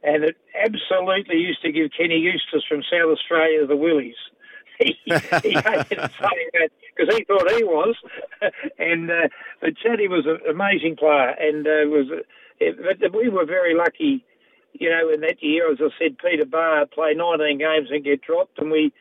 And 0.03 0.24
it 0.24 0.38
absolutely 0.55 1.38
used 1.38 1.62
to 1.63 1.72
give 1.72 1.91
Kenny 1.98 2.19
Eustace 2.19 2.63
from 2.69 2.84
South 2.84 3.12
Australia 3.12 3.65
the 3.65 3.75
willies. 3.75 4.15
he, 4.79 4.96
hated 5.03 6.00
saying 6.00 6.50
that 6.53 6.69
because 6.96 7.13
he 7.13 7.25
thought 7.25 7.51
he 7.51 7.63
was. 7.63 7.96
and 8.79 9.12
uh, 9.12 9.27
but 9.60 9.75
Chatty 9.75 10.08
was 10.08 10.25
an 10.25 10.39
amazing 10.50 10.96
player, 10.96 11.36
and 11.38 11.67
uh, 11.67 11.89
was. 11.89 12.08
Uh, 12.12 13.10
we 13.13 13.27
were 13.27 13.46
very 13.46 13.75
lucky 13.75 14.24
you 14.73 14.89
know, 14.89 15.09
in 15.09 15.21
that 15.21 15.41
year, 15.41 15.71
as 15.71 15.79
I 15.81 15.89
said, 15.97 16.17
Peter 16.17 16.45
Barr 16.45 16.85
played 16.85 17.17
19 17.17 17.57
games 17.57 17.89
and 17.91 18.03
get 18.03 18.21
dropped, 18.21 18.59
and 18.59 18.71
we, 18.71 18.93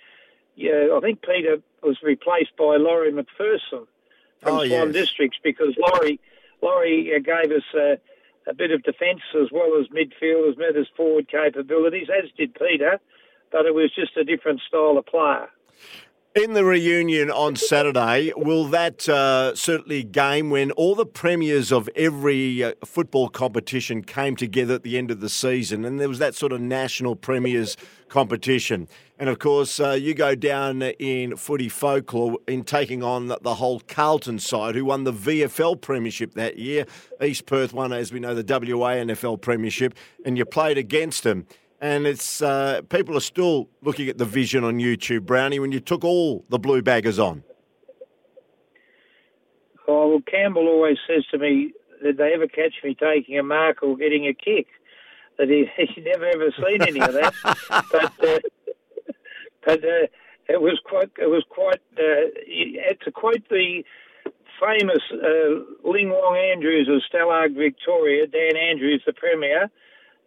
yeah, 0.56 0.88
I 0.96 1.00
think 1.00 1.22
Peter 1.22 1.58
was 1.82 1.98
replaced 2.02 2.56
by 2.56 2.76
Laurie 2.76 3.12
McPherson 3.12 3.86
from 4.40 4.54
oh, 4.54 4.66
Swan 4.66 4.88
yes. 4.88 4.92
Districts 4.92 5.38
because 5.42 5.76
Laurie, 5.78 6.20
Laurie 6.62 7.14
uh, 7.14 7.18
gave 7.18 7.52
us 7.52 7.64
a, 7.74 7.98
a 8.48 8.54
bit 8.54 8.70
of 8.70 8.82
defence 8.82 9.20
as 9.40 9.48
well 9.52 9.80
as 9.80 9.86
midfield, 9.88 10.50
as 10.50 10.56
met 10.56 10.76
as 10.76 10.86
forward 10.96 11.28
capabilities, 11.28 12.08
as 12.10 12.30
did 12.36 12.54
Peter, 12.54 12.98
but 13.52 13.66
it 13.66 13.74
was 13.74 13.94
just 13.94 14.16
a 14.16 14.24
different 14.24 14.60
style 14.66 14.98
of 14.98 15.06
player. 15.06 15.48
In 16.38 16.52
the 16.52 16.64
reunion 16.64 17.32
on 17.32 17.56
Saturday, 17.56 18.32
will 18.36 18.66
that 18.68 19.08
uh, 19.08 19.56
certainly 19.56 20.04
game 20.04 20.50
when 20.50 20.70
all 20.70 20.94
the 20.94 21.04
premiers 21.04 21.72
of 21.72 21.90
every 21.96 22.62
uh, 22.62 22.74
football 22.84 23.28
competition 23.28 24.04
came 24.04 24.36
together 24.36 24.74
at 24.74 24.84
the 24.84 24.96
end 24.96 25.10
of 25.10 25.18
the 25.18 25.28
season, 25.28 25.84
and 25.84 25.98
there 25.98 26.08
was 26.08 26.20
that 26.20 26.36
sort 26.36 26.52
of 26.52 26.60
national 26.60 27.16
premiers 27.16 27.76
competition. 28.08 28.86
And 29.18 29.28
of 29.28 29.40
course, 29.40 29.80
uh, 29.80 29.98
you 30.00 30.14
go 30.14 30.36
down 30.36 30.80
in 30.80 31.34
footy 31.34 31.68
folklore 31.68 32.38
in 32.46 32.62
taking 32.62 33.02
on 33.02 33.26
the 33.26 33.54
whole 33.56 33.80
Carlton 33.80 34.38
side, 34.38 34.76
who 34.76 34.84
won 34.84 35.02
the 35.02 35.12
VFL 35.12 35.80
Premiership 35.80 36.34
that 36.34 36.56
year. 36.56 36.86
East 37.20 37.46
Perth 37.46 37.72
won, 37.72 37.92
as 37.92 38.12
we 38.12 38.20
know, 38.20 38.36
the 38.40 38.44
WA 38.76 38.90
NFL 38.92 39.40
Premiership, 39.40 39.92
and 40.24 40.38
you 40.38 40.44
played 40.44 40.78
against 40.78 41.24
them 41.24 41.48
and 41.80 42.06
it's 42.06 42.42
uh, 42.42 42.82
people 42.88 43.16
are 43.16 43.20
still 43.20 43.68
looking 43.82 44.08
at 44.08 44.18
the 44.18 44.24
vision 44.24 44.64
on 44.64 44.78
YouTube, 44.78 45.22
Brownie, 45.22 45.60
when 45.60 45.72
you 45.72 45.80
took 45.80 46.04
all 46.04 46.44
the 46.48 46.58
blue 46.58 46.82
baggers 46.82 47.18
on. 47.18 47.44
Oh, 49.86 50.08
well, 50.08 50.22
Campbell 50.30 50.66
always 50.68 50.98
says 51.06 51.24
to 51.30 51.38
me, 51.38 51.72
did 52.02 52.18
they 52.18 52.34
ever 52.34 52.46
catch 52.46 52.74
me 52.84 52.94
taking 52.94 53.38
a 53.38 53.42
mark 53.42 53.82
or 53.82 53.96
getting 53.96 54.26
a 54.26 54.34
kick? 54.34 54.66
That 55.38 55.48
he, 55.48 55.66
he 55.94 56.00
never 56.02 56.26
ever 56.26 56.52
seen 56.56 56.82
any 56.82 57.00
of 57.00 57.12
that. 57.12 57.34
but 57.92 58.28
uh, 58.28 58.38
but 59.64 59.84
uh, 59.84 60.06
it 60.48 60.60
was 60.60 60.80
quite 60.84 61.10
it 61.18 61.30
was 61.30 61.44
quite 61.48 61.80
uh, 61.96 63.04
to 63.04 63.12
quote 63.12 63.48
the 63.48 63.84
famous 64.60 65.02
uh, 65.12 65.88
Ling 65.88 66.10
Wong 66.10 66.36
Andrews 66.36 66.88
of 66.88 67.02
Stella 67.08 67.48
Victoria, 67.48 68.26
Dan 68.26 68.56
Andrews, 68.56 69.02
the 69.06 69.12
Premier 69.12 69.70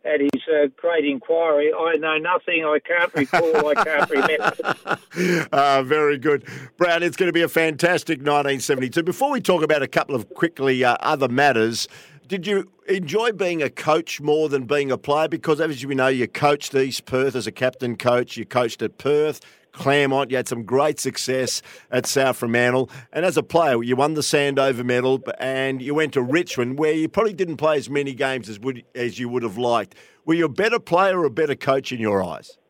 at 0.03 0.20
his 0.20 0.41
uh, 0.51 0.67
great 0.75 1.05
inquiry. 1.05 1.72
I 1.74 1.96
know 1.96 2.17
nothing. 2.17 2.65
I 2.65 2.79
can't 2.79 3.13
recall. 3.13 3.67
I 3.67 3.84
can't 3.84 4.10
remember. 4.10 5.48
uh, 5.51 5.84
very 5.86 6.17
good, 6.17 6.46
Brad. 6.77 7.03
It's 7.03 7.17
going 7.17 7.29
to 7.29 7.34
be 7.34 7.41
a 7.41 7.50
fantastic 7.50 8.20
1972. 8.20 9.03
Before 9.03 9.31
we 9.31 9.41
talk 9.41 9.63
about 9.63 9.81
a 9.81 9.88
couple 9.88 10.15
of 10.15 10.29
quickly 10.34 10.84
uh, 10.84 10.98
other 11.01 11.27
matters. 11.27 11.88
Did 12.27 12.48
you 12.48 12.72
enjoy 12.88 13.34
being 13.34 13.62
a 13.62 13.70
coach 13.70 14.22
more 14.22 14.48
than 14.48 14.63
being 14.63 14.89
a 14.89 14.98
player? 14.98 15.27
Because 15.27 15.60
as 15.60 15.84
you 15.84 15.93
know, 15.93 16.08
you 16.08 16.29
coached 16.29 16.74
East 16.74 17.03
Perth 17.03 17.36
as 17.36 17.46
a 17.46 17.51
captain 17.51 17.98
coach. 17.98 18.38
You 18.38 18.46
coached 18.46 18.81
at 18.81 18.98
Perth. 18.98 19.41
Claremont. 19.72 20.32
You 20.32 20.38
had 20.38 20.48
some 20.48 20.63
great 20.63 21.00
success 21.00 21.62
at 21.90 22.06
South 22.06 22.38
Fremantle. 22.38 22.90
And 23.12 23.25
as 23.25 23.38
a 23.38 23.44
player, 23.44 23.82
you 23.84 23.96
won 23.96 24.13
the 24.13 24.22
Sandover 24.22 24.86
medal 24.86 25.22
and 25.40 25.82
you 25.82 25.94
went 25.94 26.13
to 26.13 26.22
Richmond, 26.22 26.80
where 26.80 26.94
you 26.94 27.10
probably 27.10 27.34
didn't 27.34 27.58
play 27.58 27.78
as 27.78 27.90
many 27.90 28.13
games 28.13 28.50
as, 28.50 28.60
would, 28.60 28.84
as 28.96 29.20
you 29.20 29.30
would 29.30 29.44
have 29.44 29.58
liked. 29.58 29.96
Were 30.25 30.34
you 30.34 30.46
a 30.46 30.50
better 30.50 30.80
player 30.80 31.20
or 31.20 31.25
a 31.25 31.32
better 31.32 31.56
coach 31.56 31.92
in 31.92 32.00
your 32.00 32.24
eyes? 32.24 32.58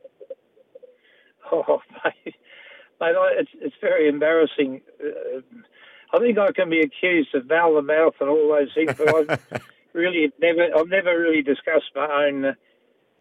Oh, 1.54 1.82
mate, 2.06 2.36
mate 3.02 3.16
it's, 3.38 3.50
it's 3.60 3.76
very 3.82 4.08
embarrassing. 4.08 4.80
Uh, 5.04 5.42
I 6.14 6.20
think 6.20 6.38
I 6.38 6.54
can 6.54 6.70
be 6.70 6.80
accused 6.80 7.36
of 7.36 7.44
valve 7.44 7.76
the 7.76 7.82
mouth 7.82 8.14
and 8.22 8.30
all 8.30 8.50
those 8.58 8.70
things, 8.74 8.94
but 8.98 9.32
I've 9.32 9.62
really 9.94 10.32
never, 10.42 10.70
I've 10.74 10.88
never 10.88 11.20
really 11.20 11.42
discussed 11.42 11.92
my 11.94 12.08
own. 12.28 12.56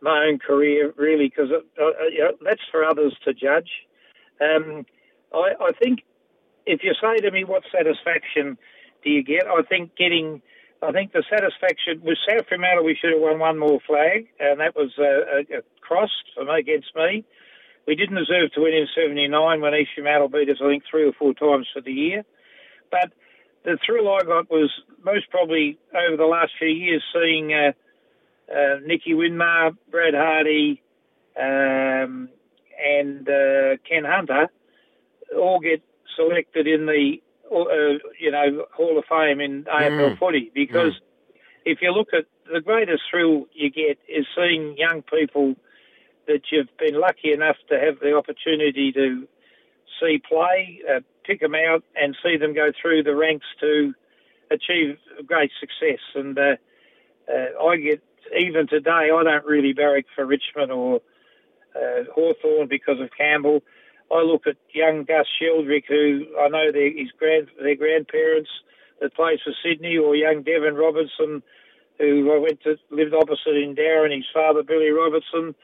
My 0.02 0.26
own 0.26 0.38
career, 0.38 0.94
really, 0.96 1.28
because 1.28 1.50
uh, 1.52 1.84
you 2.10 2.20
know, 2.20 2.32
that's 2.42 2.62
for 2.70 2.84
others 2.84 3.14
to 3.24 3.34
judge. 3.34 3.70
Um, 4.40 4.86
I, 5.32 5.52
I 5.60 5.72
think 5.72 6.00
if 6.66 6.80
you 6.82 6.92
say 7.00 7.20
to 7.20 7.30
me, 7.30 7.44
what 7.44 7.62
satisfaction 7.72 8.56
do 9.04 9.10
you 9.10 9.22
get? 9.22 9.46
I 9.46 9.62
think 9.62 9.96
getting, 9.96 10.42
I 10.82 10.92
think 10.92 11.12
the 11.12 11.24
satisfaction 11.28 12.00
with 12.02 12.18
South 12.26 12.46
Fremantle, 12.48 12.84
we 12.84 12.96
should 13.00 13.12
have 13.12 13.20
won 13.20 13.38
one 13.38 13.58
more 13.58 13.80
flag, 13.86 14.28
and 14.38 14.60
that 14.60 14.74
was 14.74 14.92
a, 14.98 15.02
a, 15.02 15.58
a 15.58 15.62
cross 15.80 16.10
for 16.34 16.44
me 16.44 16.58
against 16.58 16.94
me. 16.96 17.24
We 17.86 17.94
didn't 17.94 18.16
deserve 18.16 18.52
to 18.52 18.60
win 18.60 18.74
in 18.74 18.86
'79 18.94 19.60
when 19.60 19.74
East 19.74 19.90
Fremantle 19.94 20.28
beat 20.28 20.48
us, 20.48 20.58
I 20.62 20.68
think, 20.68 20.84
three 20.90 21.04
or 21.08 21.12
four 21.12 21.34
times 21.34 21.66
for 21.72 21.80
the 21.80 21.92
year. 21.92 22.24
But 22.90 23.12
the 23.64 23.78
thrill 23.84 24.08
I 24.08 24.22
got 24.22 24.50
was 24.50 24.70
most 25.04 25.30
probably 25.30 25.78
over 25.94 26.16
the 26.16 26.24
last 26.24 26.52
few 26.58 26.68
years 26.68 27.02
seeing. 27.12 27.52
Uh, 27.52 27.72
uh, 28.50 28.76
Nicky 28.84 29.14
Winmar, 29.14 29.76
Brad 29.90 30.14
Hardie, 30.14 30.80
um, 31.36 32.28
and 32.82 33.28
uh, 33.28 33.76
Ken 33.88 34.04
Hunter 34.04 34.48
all 35.36 35.60
get 35.60 35.82
selected 36.16 36.66
in 36.66 36.86
the 36.86 37.20
uh, 37.52 37.98
you 38.18 38.30
know 38.30 38.66
Hall 38.72 38.98
of 38.98 39.04
Fame 39.08 39.40
in 39.40 39.64
AFL 39.64 40.14
mm. 40.14 40.18
footy 40.18 40.50
because 40.54 40.94
mm. 40.94 41.34
if 41.64 41.78
you 41.82 41.92
look 41.92 42.08
at 42.12 42.26
the 42.52 42.60
greatest 42.60 43.02
thrill 43.10 43.46
you 43.52 43.70
get 43.70 43.98
is 44.08 44.26
seeing 44.34 44.76
young 44.76 45.02
people 45.02 45.54
that 46.26 46.42
you've 46.50 46.68
been 46.78 46.98
lucky 47.00 47.32
enough 47.32 47.56
to 47.68 47.78
have 47.78 47.98
the 48.00 48.16
opportunity 48.16 48.92
to 48.92 49.26
see 50.00 50.20
play, 50.26 50.80
uh, 50.88 51.00
pick 51.24 51.40
them 51.40 51.54
out, 51.54 51.82
and 51.94 52.16
see 52.22 52.36
them 52.36 52.54
go 52.54 52.70
through 52.80 53.02
the 53.02 53.14
ranks 53.14 53.46
to 53.60 53.92
achieve 54.50 54.96
great 55.26 55.50
success. 55.60 56.00
And 56.14 56.38
uh, 56.38 56.56
uh, 57.28 57.64
I 57.64 57.76
get 57.76 58.02
even 58.38 58.66
today, 58.66 59.10
I 59.12 59.22
don't 59.22 59.44
really 59.44 59.72
barrack 59.72 60.06
for 60.14 60.24
Richmond 60.24 60.72
or 60.72 61.00
uh, 61.74 62.04
Hawthorn 62.14 62.68
because 62.68 63.00
of 63.00 63.10
Campbell. 63.16 63.62
I 64.10 64.22
look 64.22 64.46
at 64.46 64.56
young 64.72 65.04
Gus 65.04 65.26
Sheldrick, 65.40 65.84
who 65.88 66.26
I 66.40 66.48
know 66.48 66.70
his 66.74 67.10
grand 67.18 67.48
their 67.60 67.76
grandparents 67.76 68.50
that 69.00 69.14
plays 69.14 69.38
for 69.44 69.52
Sydney, 69.62 69.96
or 69.96 70.16
young 70.16 70.42
Deven 70.42 70.76
Robertson, 70.76 71.42
who 71.98 72.32
I 72.32 72.38
went 72.38 72.62
to 72.62 72.76
lived 72.90 73.14
opposite 73.14 73.56
in 73.56 73.76
Darren. 73.76 74.14
His 74.14 74.26
father 74.32 74.62
Billy 74.62 74.90
Robertson. 74.90 75.54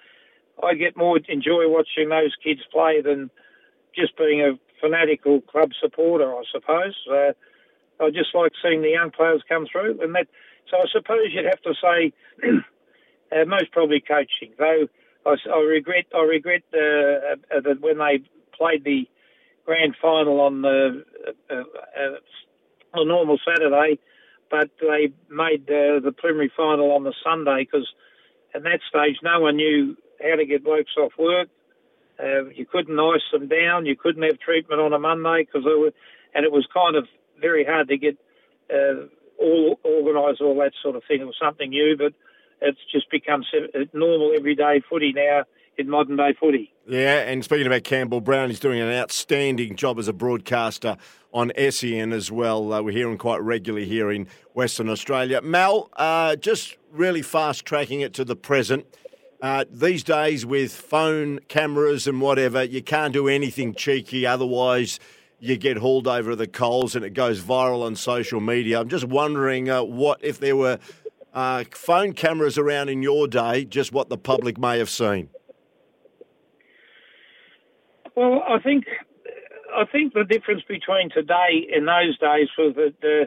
I 0.62 0.74
get 0.74 0.96
more 0.96 1.18
enjoy 1.28 1.68
watching 1.68 2.08
those 2.08 2.34
kids 2.42 2.60
play 2.72 3.02
than 3.02 3.30
just 3.94 4.16
being 4.16 4.40
a 4.40 4.58
fanatical 4.80 5.40
club 5.40 5.72
supporter. 5.80 6.32
I 6.32 6.42
suppose. 6.52 6.94
Uh, 7.10 7.32
I 7.98 8.10
just 8.10 8.34
like 8.34 8.52
seeing 8.62 8.82
the 8.82 8.90
young 8.90 9.10
players 9.10 9.42
come 9.48 9.66
through, 9.70 10.00
and 10.02 10.14
that 10.14 10.28
so 10.70 10.78
I 10.78 10.84
suppose 10.92 11.32
you'd 11.32 11.44
have 11.44 11.62
to 11.62 11.74
say 11.80 12.12
uh, 13.32 13.44
most 13.46 13.72
probably 13.72 14.00
coaching. 14.00 14.54
Though 14.58 14.88
I, 15.24 15.34
I 15.52 15.58
regret 15.60 16.06
I 16.14 16.22
regret 16.22 16.62
uh, 16.72 17.36
uh, 17.56 17.60
that 17.62 17.80
when 17.80 17.98
they 17.98 18.20
played 18.56 18.84
the 18.84 19.08
grand 19.64 19.96
final 20.00 20.40
on 20.40 20.62
the 20.62 21.04
uh, 21.50 21.54
uh, 21.54 22.98
on 22.98 23.08
normal 23.08 23.38
Saturday, 23.46 23.98
but 24.50 24.70
they 24.80 25.12
made 25.30 25.66
the 25.66 26.14
preliminary 26.16 26.52
final 26.56 26.92
on 26.92 27.04
the 27.04 27.14
Sunday 27.24 27.64
because 27.64 27.88
at 28.54 28.62
that 28.62 28.80
stage 28.88 29.16
no 29.22 29.40
one 29.40 29.56
knew 29.56 29.96
how 30.22 30.36
to 30.36 30.46
get 30.46 30.64
blokes 30.64 30.92
off 30.98 31.12
work. 31.18 31.48
Uh, 32.18 32.46
you 32.54 32.64
couldn't 32.64 32.98
ice 32.98 33.20
them 33.30 33.48
down. 33.48 33.84
You 33.84 33.94
couldn't 33.94 34.22
have 34.22 34.38
treatment 34.38 34.80
on 34.80 34.94
a 34.94 34.98
Monday 34.98 35.44
because 35.44 35.68
and 36.34 36.44
it 36.44 36.52
was 36.52 36.66
kind 36.72 36.96
of 36.96 37.06
very 37.40 37.64
hard 37.64 37.88
to 37.88 37.98
get 37.98 38.16
uh, 38.72 39.06
all 39.38 39.78
organise 39.84 40.36
all 40.40 40.56
that 40.56 40.72
sort 40.82 40.96
of 40.96 41.02
thing. 41.08 41.20
It 41.20 41.26
was 41.26 41.36
something 41.40 41.70
new, 41.70 41.96
but 41.96 42.12
it's 42.60 42.78
just 42.90 43.10
become 43.10 43.44
normal 43.92 44.32
everyday 44.36 44.82
footy 44.88 45.12
now 45.14 45.44
in 45.78 45.90
modern 45.90 46.16
day 46.16 46.34
footy. 46.38 46.72
Yeah, 46.86 47.20
and 47.20 47.44
speaking 47.44 47.66
about 47.66 47.84
Campbell 47.84 48.20
Brown, 48.20 48.48
he's 48.48 48.60
doing 48.60 48.80
an 48.80 48.90
outstanding 48.92 49.76
job 49.76 49.98
as 49.98 50.08
a 50.08 50.12
broadcaster 50.12 50.96
on 51.32 51.52
SEN 51.70 52.12
as 52.12 52.30
well. 52.30 52.72
Uh, 52.72 52.80
we 52.80 52.92
hear 52.92 53.08
him 53.08 53.18
quite 53.18 53.42
regularly 53.42 53.86
here 53.86 54.10
in 54.10 54.26
Western 54.54 54.88
Australia. 54.88 55.42
Mal, 55.42 55.90
uh, 55.96 56.36
just 56.36 56.76
really 56.92 57.22
fast 57.22 57.64
tracking 57.64 58.00
it 58.00 58.14
to 58.14 58.24
the 58.24 58.36
present. 58.36 58.86
Uh, 59.42 59.64
these 59.70 60.02
days, 60.02 60.46
with 60.46 60.72
phone 60.72 61.40
cameras 61.48 62.06
and 62.06 62.20
whatever, 62.22 62.64
you 62.64 62.82
can't 62.82 63.12
do 63.12 63.28
anything 63.28 63.74
cheeky. 63.74 64.24
Otherwise, 64.24 64.98
you 65.38 65.56
get 65.56 65.78
hauled 65.78 66.08
over 66.08 66.34
the 66.34 66.46
coals 66.46 66.96
and 66.96 67.04
it 67.04 67.10
goes 67.10 67.42
viral 67.42 67.84
on 67.84 67.94
social 67.96 68.40
media. 68.40 68.80
I'm 68.80 68.88
just 68.88 69.04
wondering 69.04 69.68
uh, 69.68 69.82
what 69.82 70.24
if 70.24 70.40
there 70.40 70.56
were 70.56 70.78
uh, 71.34 71.64
phone 71.70 72.14
cameras 72.14 72.56
around 72.56 72.88
in 72.88 73.02
your 73.02 73.28
day, 73.28 73.64
just 73.64 73.92
what 73.92 74.08
the 74.08 74.16
public 74.16 74.56
may 74.56 74.78
have 74.78 74.88
seen. 74.88 75.28
Well, 78.14 78.42
I 78.48 78.58
think 78.58 78.84
I 79.74 79.84
think 79.84 80.14
the 80.14 80.24
difference 80.24 80.62
between 80.66 81.10
today 81.10 81.68
and 81.74 81.86
those 81.86 82.16
days 82.18 82.48
was 82.56 82.74
that 82.76 82.94
uh, 83.04 83.26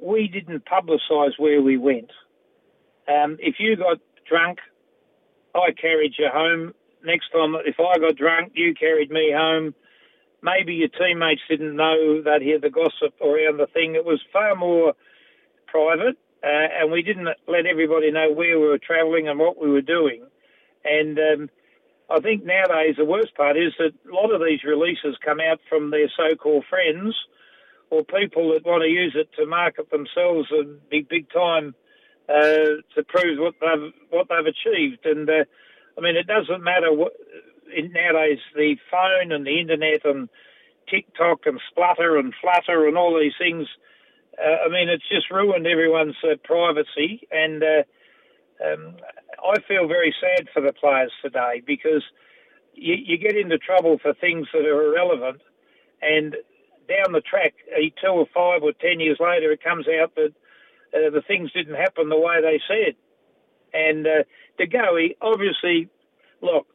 we 0.00 0.28
didn't 0.28 0.64
publicise 0.64 1.32
where 1.38 1.60
we 1.60 1.76
went. 1.76 2.12
Um, 3.08 3.36
if 3.40 3.56
you 3.58 3.74
got 3.74 3.98
drunk, 4.28 4.58
I 5.56 5.72
carried 5.72 6.14
you 6.16 6.28
home. 6.32 6.74
Next 7.04 7.30
time, 7.32 7.56
if 7.66 7.80
I 7.80 7.98
got 7.98 8.14
drunk, 8.14 8.52
you 8.54 8.74
carried 8.74 9.10
me 9.10 9.32
home 9.36 9.74
maybe 10.42 10.74
your 10.74 10.88
teammates 10.88 11.42
didn't 11.48 11.76
know 11.76 12.22
they'd 12.22 12.42
hear 12.42 12.60
the 12.60 12.70
gossip 12.70 13.14
around 13.20 13.58
the 13.58 13.68
thing. 13.72 13.94
It 13.94 14.04
was 14.04 14.20
far 14.32 14.54
more 14.54 14.94
private, 15.66 16.16
uh, 16.42 16.68
and 16.80 16.92
we 16.92 17.02
didn't 17.02 17.28
let 17.46 17.66
everybody 17.66 18.10
know 18.10 18.32
where 18.32 18.58
we 18.58 18.66
were 18.66 18.78
travelling 18.78 19.28
and 19.28 19.38
what 19.38 19.60
we 19.60 19.70
were 19.70 19.82
doing. 19.82 20.22
And 20.84 21.18
um, 21.18 21.50
I 22.10 22.20
think 22.20 22.44
nowadays 22.44 22.96
the 22.96 23.04
worst 23.04 23.34
part 23.36 23.56
is 23.56 23.72
that 23.78 23.92
a 24.10 24.14
lot 24.14 24.32
of 24.32 24.40
these 24.40 24.64
releases 24.64 25.16
come 25.24 25.40
out 25.40 25.60
from 25.68 25.90
their 25.90 26.08
so-called 26.16 26.64
friends 26.70 27.14
or 27.90 28.04
people 28.04 28.52
that 28.52 28.64
want 28.64 28.82
to 28.82 28.88
use 28.88 29.14
it 29.16 29.28
to 29.36 29.46
market 29.46 29.90
themselves 29.90 30.48
and 30.50 30.78
be 30.88 31.06
big 31.08 31.30
time 31.30 31.74
uh, 32.28 32.80
to 32.94 33.02
prove 33.06 33.38
what 33.38 33.54
they've 33.60 33.92
what 34.10 34.28
they've 34.28 34.52
achieved. 34.52 35.04
And 35.04 35.28
uh, 35.28 35.44
I 35.96 36.00
mean, 36.00 36.16
it 36.16 36.26
doesn't 36.26 36.62
matter 36.62 36.92
what 36.92 37.12
nowadays 37.68 38.38
the 38.54 38.76
phone 38.90 39.32
and 39.32 39.46
the 39.46 39.60
internet 39.60 40.04
and 40.04 40.28
TikTok 40.90 41.46
and 41.46 41.60
Splutter 41.70 42.16
and 42.16 42.34
Flutter 42.40 42.86
and 42.86 42.96
all 42.96 43.18
these 43.18 43.36
things. 43.38 43.66
Uh, 44.38 44.66
I 44.66 44.68
mean, 44.68 44.88
it's 44.88 45.08
just 45.08 45.30
ruined 45.30 45.66
everyone's 45.66 46.16
uh, 46.24 46.36
privacy, 46.44 47.26
and 47.30 47.62
uh, 47.62 47.82
um, 48.64 48.96
I 49.42 49.60
feel 49.66 49.88
very 49.88 50.14
sad 50.20 50.48
for 50.52 50.62
the 50.62 50.72
players 50.72 51.12
today 51.22 51.62
because 51.66 52.02
you, 52.74 52.94
you, 52.94 53.18
get 53.18 53.36
into 53.36 53.58
trouble 53.58 53.98
for 54.00 54.14
things 54.14 54.46
that 54.52 54.64
are 54.64 54.92
irrelevant, 54.92 55.42
and 56.00 56.36
down 56.88 57.12
the 57.12 57.20
track, 57.20 57.54
two 58.00 58.08
or 58.08 58.26
five 58.32 58.62
or 58.62 58.72
ten 58.72 59.00
years 59.00 59.18
later, 59.20 59.52
it 59.52 59.62
comes 59.62 59.86
out 60.00 60.14
that 60.14 60.32
uh, 60.94 61.10
the 61.10 61.22
things 61.26 61.52
didn't 61.52 61.74
happen 61.74 62.08
the 62.08 62.18
way 62.18 62.40
they 62.40 62.60
said. 62.66 62.94
And 63.74 64.06
uh, 64.06 64.22
De 64.56 64.66
Goey, 64.66 65.16
obviously, 65.20 65.88
look, 66.40 66.66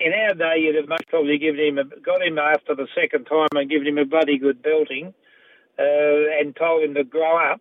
in 0.00 0.12
our 0.12 0.34
day, 0.34 0.60
you'd 0.60 0.76
have 0.76 0.88
most 0.88 1.08
probably 1.08 1.38
given 1.38 1.60
him 1.60 1.78
a, 1.78 1.84
got 2.00 2.22
him 2.22 2.38
after 2.38 2.74
the 2.74 2.86
second 2.94 3.24
time 3.24 3.48
and 3.52 3.70
given 3.70 3.86
him 3.86 3.98
a 3.98 4.04
bloody 4.04 4.38
good 4.38 4.62
belting 4.62 5.12
uh, 5.78 6.38
and 6.38 6.54
told 6.54 6.84
him 6.84 6.94
to 6.94 7.04
grow 7.04 7.52
up. 7.52 7.60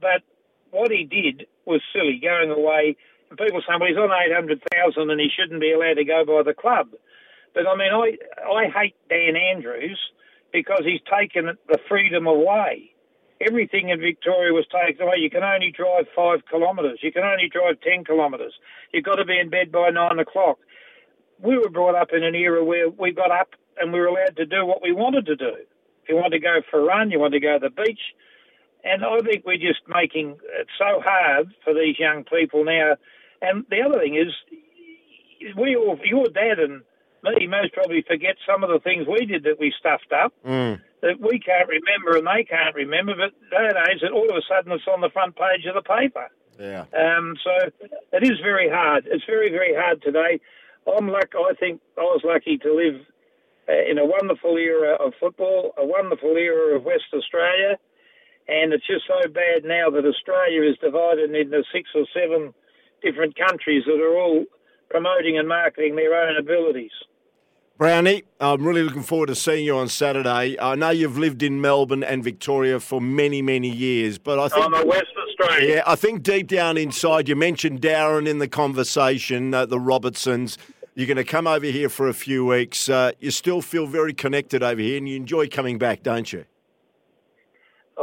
But 0.00 0.22
what 0.70 0.90
he 0.90 1.04
did 1.04 1.46
was 1.66 1.80
silly, 1.92 2.20
going 2.22 2.50
away. 2.50 2.96
And 3.28 3.38
people 3.38 3.60
say, 3.60 3.74
well, 3.78 3.88
he's 3.88 3.96
on 3.96 4.10
800,000 4.10 5.10
and 5.10 5.20
he 5.20 5.28
shouldn't 5.30 5.60
be 5.60 5.72
allowed 5.72 5.94
to 5.94 6.04
go 6.04 6.24
by 6.24 6.42
the 6.42 6.54
club. 6.54 6.88
But 7.54 7.66
I 7.66 7.76
mean, 7.76 7.92
I, 7.92 8.18
I 8.46 8.66
hate 8.68 8.96
Dan 9.08 9.36
Andrews 9.36 9.98
because 10.52 10.82
he's 10.84 11.00
taken 11.06 11.56
the 11.68 11.78
freedom 11.88 12.26
away. 12.26 12.90
Everything 13.40 13.88
in 13.88 14.00
Victoria 14.00 14.52
was 14.52 14.66
taken 14.66 15.06
away. 15.06 15.16
You 15.18 15.30
can 15.30 15.42
only 15.42 15.70
drive 15.70 16.06
five 16.14 16.40
kilometres. 16.50 16.98
You 17.02 17.10
can 17.10 17.22
only 17.22 17.48
drive 17.48 17.80
10 17.80 18.04
kilometres. 18.04 18.52
You've 18.92 19.04
got 19.04 19.16
to 19.16 19.24
be 19.24 19.38
in 19.38 19.48
bed 19.50 19.72
by 19.72 19.90
nine 19.90 20.18
o'clock 20.18 20.58
we 21.42 21.58
were 21.58 21.70
brought 21.70 21.94
up 21.94 22.08
in 22.12 22.22
an 22.22 22.34
era 22.34 22.64
where 22.64 22.88
we 22.88 23.12
got 23.12 23.30
up 23.30 23.50
and 23.78 23.92
we 23.92 24.00
were 24.00 24.06
allowed 24.06 24.36
to 24.36 24.46
do 24.46 24.64
what 24.66 24.82
we 24.82 24.92
wanted 24.92 25.26
to 25.26 25.36
do. 25.36 25.54
If 26.02 26.08
you 26.08 26.16
want 26.16 26.32
to 26.32 26.38
go 26.38 26.60
for 26.70 26.80
a 26.80 26.84
run, 26.84 27.10
you 27.10 27.18
want 27.18 27.34
to 27.34 27.40
go 27.40 27.58
to 27.58 27.68
the 27.68 27.70
beach. 27.70 28.00
And 28.82 29.04
I 29.04 29.18
think 29.20 29.44
we're 29.44 29.56
just 29.56 29.80
making 29.88 30.38
it 30.58 30.66
so 30.78 31.00
hard 31.04 31.52
for 31.64 31.74
these 31.74 31.98
young 31.98 32.24
people 32.24 32.64
now. 32.64 32.96
And 33.42 33.64
the 33.70 33.82
other 33.82 33.98
thing 34.00 34.16
is, 34.16 34.32
we 35.56 35.76
all, 35.76 35.98
your 36.04 36.28
dad 36.28 36.58
and 36.58 36.82
me 37.22 37.46
most 37.46 37.72
probably 37.72 38.02
forget 38.02 38.36
some 38.46 38.64
of 38.64 38.70
the 38.70 38.80
things 38.80 39.06
we 39.06 39.26
did 39.26 39.44
that 39.44 39.58
we 39.58 39.72
stuffed 39.78 40.12
up 40.12 40.32
mm. 40.46 40.80
that 41.02 41.20
we 41.20 41.38
can't 41.38 41.68
remember 41.68 42.16
and 42.16 42.26
they 42.26 42.44
can't 42.44 42.74
remember. 42.74 43.12
But 43.16 43.32
nowadays, 43.52 44.00
all 44.12 44.28
of 44.28 44.36
a 44.36 44.42
sudden, 44.48 44.72
it's 44.72 44.84
on 44.88 45.00
the 45.00 45.10
front 45.10 45.36
page 45.36 45.66
of 45.66 45.74
the 45.74 45.82
paper. 45.82 46.28
Yeah. 46.58 46.84
Um, 46.92 47.36
so 47.42 47.70
it 48.12 48.22
is 48.22 48.38
very 48.42 48.68
hard. 48.68 49.06
It's 49.06 49.24
very, 49.24 49.50
very 49.50 49.74
hard 49.74 50.02
today. 50.02 50.40
I'm 50.86 51.08
lucky. 51.08 51.36
I 51.36 51.54
think 51.58 51.80
I 51.98 52.02
was 52.02 52.22
lucky 52.24 52.58
to 52.58 52.74
live 52.74 53.00
uh, 53.68 53.90
in 53.90 53.98
a 53.98 54.06
wonderful 54.06 54.56
era 54.56 54.94
of 54.94 55.12
football, 55.20 55.72
a 55.78 55.84
wonderful 55.84 56.36
era 56.36 56.76
of 56.76 56.84
West 56.84 57.12
Australia, 57.14 57.78
and 58.48 58.72
it's 58.72 58.86
just 58.86 59.04
so 59.06 59.28
bad 59.28 59.64
now 59.64 59.90
that 59.90 60.04
Australia 60.04 60.68
is 60.68 60.76
divided 60.82 61.34
into 61.34 61.62
six 61.72 61.90
or 61.94 62.04
seven 62.12 62.54
different 63.02 63.36
countries 63.36 63.84
that 63.86 64.00
are 64.00 64.16
all 64.16 64.44
promoting 64.90 65.38
and 65.38 65.48
marketing 65.48 65.96
their 65.96 66.14
own 66.14 66.36
abilities. 66.36 66.90
Brownie, 67.78 68.24
I'm 68.40 68.66
really 68.66 68.82
looking 68.82 69.02
forward 69.02 69.28
to 69.28 69.34
seeing 69.34 69.64
you 69.64 69.76
on 69.76 69.88
Saturday. 69.88 70.58
I 70.60 70.74
know 70.74 70.90
you've 70.90 71.16
lived 71.16 71.42
in 71.42 71.62
Melbourne 71.62 72.04
and 72.04 72.22
Victoria 72.22 72.78
for 72.78 73.00
many, 73.00 73.40
many 73.40 73.70
years, 73.70 74.18
but 74.18 74.38
I 74.38 74.48
think 74.48 74.66
I'm 74.66 74.74
a 74.74 74.84
West 74.84 75.06
Yeah, 75.60 75.82
I 75.86 75.96
think 75.96 76.22
deep 76.22 76.48
down 76.48 76.76
inside, 76.76 77.28
you 77.28 77.36
mentioned 77.36 77.80
Darren 77.80 78.28
in 78.28 78.38
the 78.38 78.48
conversation, 78.48 79.54
uh, 79.54 79.66
the 79.66 79.78
Robertsons. 79.78 80.58
You're 80.94 81.06
going 81.06 81.16
to 81.16 81.24
come 81.24 81.46
over 81.46 81.66
here 81.66 81.88
for 81.88 82.08
a 82.08 82.14
few 82.14 82.44
weeks. 82.44 82.88
Uh, 82.88 83.12
you 83.20 83.30
still 83.30 83.62
feel 83.62 83.86
very 83.86 84.12
connected 84.12 84.62
over 84.62 84.80
here, 84.80 84.98
and 84.98 85.08
you 85.08 85.16
enjoy 85.16 85.48
coming 85.48 85.78
back, 85.78 86.02
don't 86.02 86.30
you? 86.32 86.44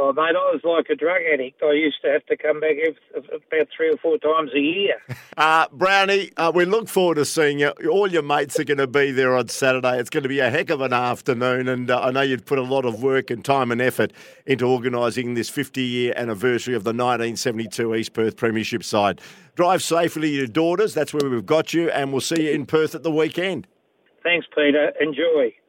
Oh, 0.00 0.12
mate, 0.12 0.36
I 0.36 0.52
was 0.54 0.60
like 0.62 0.88
a 0.90 0.94
drug 0.94 1.22
addict. 1.34 1.60
I 1.60 1.72
used 1.72 2.00
to 2.02 2.08
have 2.08 2.24
to 2.26 2.36
come 2.36 2.60
back 2.60 2.76
about 3.16 3.66
three 3.76 3.90
or 3.90 3.96
four 3.96 4.16
times 4.18 4.52
a 4.54 4.60
year. 4.60 4.94
Uh, 5.36 5.68
Brownie, 5.70 6.32
uh, 6.36 6.50
we 6.52 6.64
look 6.64 6.88
forward 6.88 7.14
to 7.14 7.24
seeing 7.24 7.60
you. 7.60 7.68
All 7.88 8.10
your 8.10 8.22
mates 8.22 8.58
are 8.58 8.64
going 8.64 8.78
to 8.78 8.88
be 8.88 9.12
there 9.12 9.36
on 9.36 9.46
Saturday. 9.46 10.00
It's 10.00 10.10
going 10.10 10.24
to 10.24 10.28
be 10.28 10.40
a 10.40 10.50
heck 10.50 10.68
of 10.68 10.80
an 10.80 10.92
afternoon, 10.92 11.68
and 11.68 11.88
uh, 11.88 12.00
I 12.00 12.10
know 12.10 12.22
you'd 12.22 12.44
put 12.44 12.58
a 12.58 12.62
lot 12.62 12.84
of 12.84 13.04
work 13.04 13.30
and 13.30 13.44
time 13.44 13.70
and 13.70 13.80
effort 13.80 14.12
into 14.46 14.66
organising 14.66 15.34
this 15.34 15.48
50 15.48 15.80
year 15.80 16.12
anniversary 16.16 16.74
of 16.74 16.82
the 16.82 16.90
1972 16.90 17.94
East 17.94 18.14
Perth 18.14 18.36
Premiership 18.36 18.82
side. 18.82 19.20
Drive 19.54 19.80
safely 19.80 20.30
to 20.30 20.34
your 20.38 20.46
daughters. 20.48 20.92
That's 20.92 21.14
where 21.14 21.30
we've 21.30 21.46
got 21.46 21.72
you, 21.72 21.88
and 21.90 22.10
we'll 22.10 22.20
see 22.20 22.48
you 22.48 22.50
in 22.50 22.66
Perth 22.66 22.96
at 22.96 23.04
the 23.04 23.12
weekend. 23.12 23.68
Thanks, 24.24 24.48
Peter. 24.56 24.92
Enjoy. 25.00 25.54